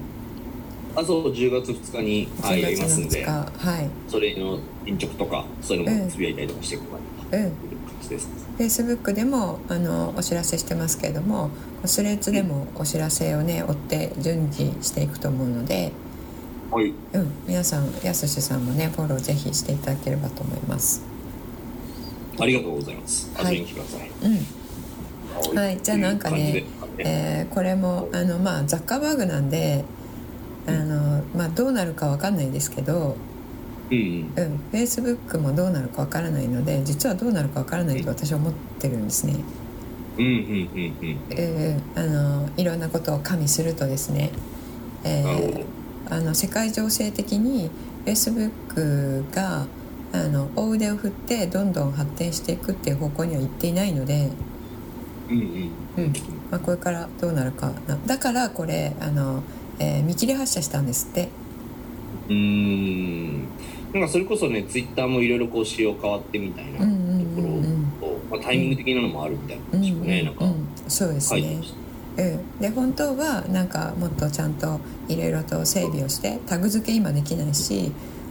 [0.94, 3.24] あそう10月2日に、はい、やり10月の2ますんで。
[3.24, 3.90] 日はい。
[4.08, 11.50] それの進捗とかそういうのもつぶやいたりとかしていくかなうんという感じです、Facebook でもあのお知らせしてますけれども
[11.84, 15.92] スレッズでもお知らせをね追って順次していくと思うので、
[16.70, 16.92] はい。
[17.12, 21.02] うん、皆さんやすしさんもねフォローぜひしていただければと思います。
[22.40, 23.30] ありがとうございます。
[23.34, 24.10] はい遊びに来てください、
[25.52, 25.58] うん。
[25.58, 25.80] はい。
[25.82, 26.64] じゃあなんかね
[26.98, 29.84] えーこれもあの、まあ、ザッカーバーグなんで
[30.66, 33.16] あの、まあ、どうなるかわかんないですけど、
[33.94, 34.32] うん。
[34.36, 34.44] うん。
[34.44, 39.36] うん、Facebook もどうなるかわからないので実はどうなるかわからないと私は思ってるんですね。
[40.16, 41.24] うんうんうんうん。
[41.30, 44.30] えーあのいろんなことを加味するとですね、
[45.04, 45.64] えー
[46.10, 47.70] あの世界情勢的に
[48.04, 49.66] Facebook が
[50.12, 54.30] あの大腕を振ってどんどん発展していくっていう方向には行っていないので、
[55.30, 56.04] うんうん。
[56.04, 56.12] うん。
[56.50, 57.96] まあ、これからどうなるかな。
[58.06, 59.42] だからこれあの、
[59.78, 61.28] えー見切り発車したんですって。
[62.28, 63.48] うーん
[63.94, 67.92] なんかそれこそねツイッターもいろいろこう仕様変わってみたいなとうんうんころうんうん。
[68.00, 70.68] と、まあ、タイミング的なのもあるみたいなうん感じもね、なんかうん。
[70.88, 71.40] そうですね。
[71.40, 71.56] 書いて。
[71.56, 71.74] まし。
[72.16, 77.90] うん、で本当はなんかもっとちゃんといろいろと整備をしてタグ付け今できないし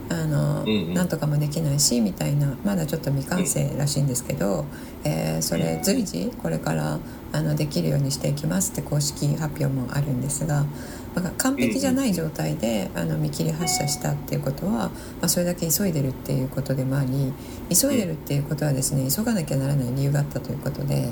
[0.09, 0.93] あの、うんうん。
[0.93, 4.65] なんとかもできないしみたいなまだちょっと未完成らしいんですけど、
[5.05, 6.99] えーそれ随時これから
[7.31, 10.65] あのできるようにしていきますって公式発表もあるんですが。
[11.13, 14.91] だから完璧じゃない状態であの見切り発車したっていうことは、ま
[15.23, 17.33] あ、それだけ急いでるっていうことでもあり
[17.69, 21.09] 急いでるっていうことはですね急がなきゃならない理由があったということで、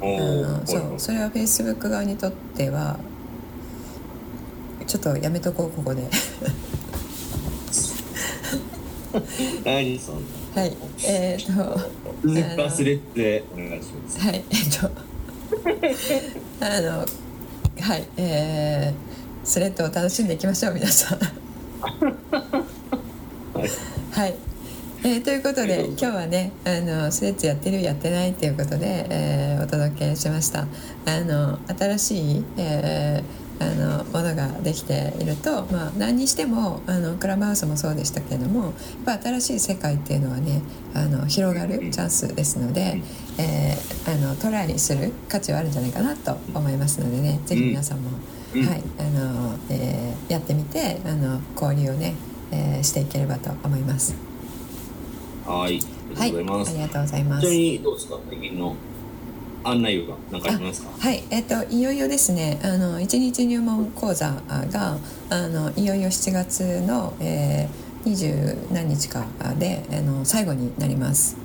[0.00, 2.98] あのーそうそれはフェイスブック側にとっては
[4.86, 6.02] ちょっとやめとこうここで。
[9.64, 10.16] 何そん
[10.54, 10.62] な。
[10.62, 10.76] はい。
[11.06, 11.78] えー、っとは
[12.22, 14.18] 続きはスレッズでお願いします。
[14.28, 14.34] い。
[14.34, 16.66] えー、っと。
[16.66, 18.06] あのはい。
[18.16, 18.94] えー、
[19.42, 21.18] スレッドを楽しんでいきましょう皆さん。
[21.18, 21.24] は
[23.56, 23.70] い。
[24.12, 24.34] はい、
[25.02, 30.66] えーということで今日はねあのスレッズやってるやってないっていうことで、えーお届けしました。
[31.06, 38.72] あの新しい、えーあのものができていると、まあ、何にしてもあのクラブハウスもそうでしたけれどもやっ
[39.04, 40.62] ぱ新しい世界っていうのはね
[40.94, 43.02] あの広がるチャンスですので、
[43.38, 52.14] えーあのトライする価値はあるんじゃないかなと思いますのでねぜひ皆さんも、うんはいあのえーやってみてあの交流をね、
[52.52, 54.14] えーしていければと思います。
[55.46, 55.80] はい
[56.18, 57.60] ありがとうございはい、ます、ありがとうございまちなみす。
[57.60, 58.74] にどうですか最近の
[59.62, 60.90] 案内が何かありますか？
[60.98, 64.96] はい、えっ、といよいよですね、あの一日入門講座が
[65.30, 69.26] あのいよいよ7月の、えー、20何日か
[69.58, 71.36] であの最後になります。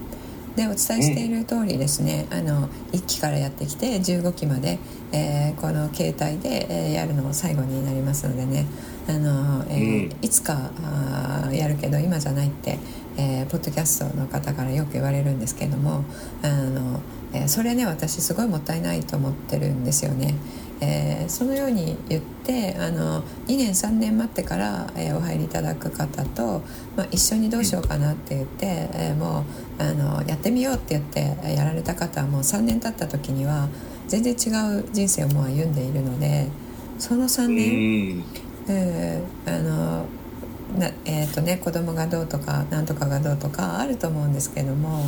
[0.55, 4.79] でお伝えしている通りですね、あの1期からやってきて15期まで、
[5.11, 8.65] えーこの形態で、えーやるの最後になりますのでね。
[9.07, 10.15] あの、えーうん。
[10.21, 12.77] いつかあーやるけど今じゃないって、
[13.17, 16.03] えーポッドキャストの方からよく言われるんですけども
[16.41, 16.99] あの、
[17.33, 20.35] えーそれね私すごいもったいないと思ってるんですよね。
[20.81, 26.61] えーそのように言ってあの2年3年待ってから、えーお入りいただく方と、
[26.97, 29.45] まあ、一緒にどうしようかなって言って、えーも
[29.79, 33.67] うあのやってみようって言ってえーやられた方はもう3年経った時には
[34.07, 36.47] 全然違う人生をもう歩んでいるので
[36.99, 38.23] その3う年、ん
[38.67, 40.05] えーあの
[40.77, 45.03] なえーとね、子供がどうとかなんとかがどうとかあると思うんですけども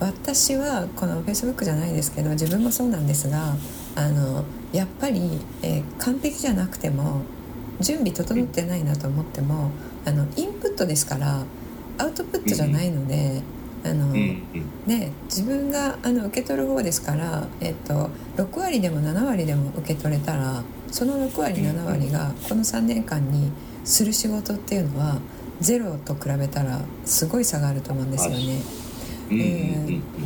[0.00, 3.54] 私はこのフェイスブックじゃないですけど自分もそうなんですが
[3.94, 7.22] あのやっぱり、えー完璧じゃなくても
[7.80, 9.70] 準備整ってないなと思っても
[10.04, 11.44] あのインプットですから
[11.98, 13.42] アウトプットじゃないので。
[15.26, 23.50] 自分があの受け取る方ですから、えっと、6割でも7割でも受け取れたらその6割7割がこの3年間に
[23.84, 25.18] する仕事っていうのは
[25.60, 28.60] ゼロと比べたらすごい差があると思うんですよね。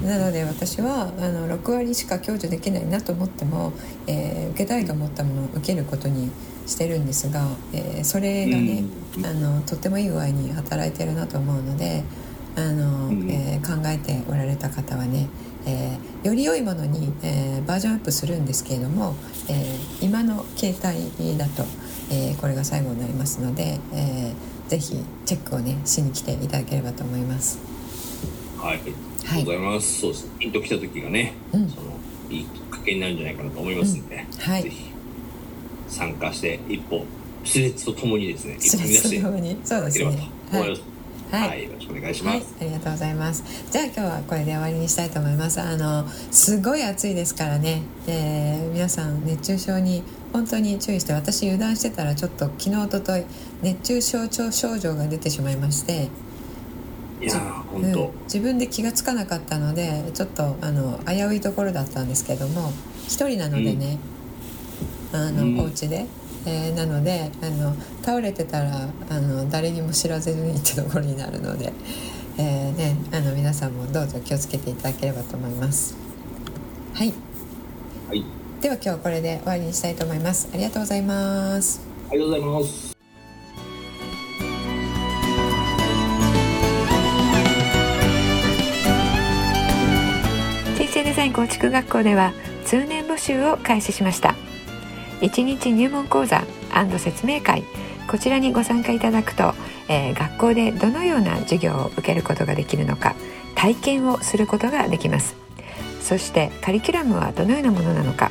[0.05, 3.73] なので私はあの6割しか享受できないなと思っても、
[4.07, 6.31] えー受けたいと思ったものを受けることに
[6.67, 8.83] してるんですが、えーそれがね、
[9.17, 12.03] うんあのとってもいい具合に働いてるなと思うので
[12.57, 15.29] あの、うんえー考えておられた方はね、
[15.67, 19.15] えーより良いものに、えーバージョンアップするんですけれども、
[19.49, 20.97] えー今の形態
[21.39, 21.65] だと、
[22.11, 27.59] えーこれが最後になりますので、えーぜひチェックをねしに来ていただければと思います。
[28.59, 30.01] はい、ありがとうございます。
[30.01, 30.31] そうですね。
[30.39, 31.83] ピンと来た時がね、うんその
[32.31, 34.91] いいきっかけになるんじゃないかなと思いますんで、はいぜひ
[35.89, 37.07] 参加して一歩
[37.45, 40.29] スレッズとともにですね、一歩踏み出していただければとね。
[40.53, 40.83] 思います。
[41.31, 43.45] ははいい、よろしくお願いしまはいす。、ありがとうございます。
[43.71, 45.61] じゃあ今日はこれで終わりにしたいと思います。
[45.63, 47.83] あのすごい暑いですからね。
[48.07, 50.03] えー皆さん熱中症に
[50.33, 53.25] 本当に注意して、私油断してたらちょっと昨日一昨日
[53.63, 56.09] 熱中症症状が出てしまいまして、
[57.21, 57.93] いやー、本うん。
[57.93, 62.73] 当、自分で気がつかなかったので、ちょっとあの危ういところだったんですけども、
[63.07, 63.99] 一人なのでね、
[65.13, 65.61] あの、うん。
[65.61, 66.07] お家で。
[66.47, 71.73] えーなのであの倒れてたらあの誰にも知らせずにってところになるので、
[72.39, 75.97] えーね、あの皆さんもどうぞ気をつけていただければと思います。
[76.95, 77.13] はい、
[78.09, 78.25] はい、
[78.61, 80.49] では今日はこれで終わりにしたいと思います。
[80.53, 81.81] ありがとうございます。
[82.11, 82.97] ありがとうございます。
[90.77, 92.33] 人生デザイン構築学校では
[92.65, 94.35] 通年募集を開始しました
[95.21, 96.43] 1日入門講座
[96.99, 97.63] 説明会
[98.11, 99.55] こちらにご参加いただくと、
[99.89, 103.15] えー学校でどのような授業を受けることができるのか
[103.55, 105.37] 体験をすることができます
[106.01, 108.31] そしてカリキュラムはどのようなものなのか、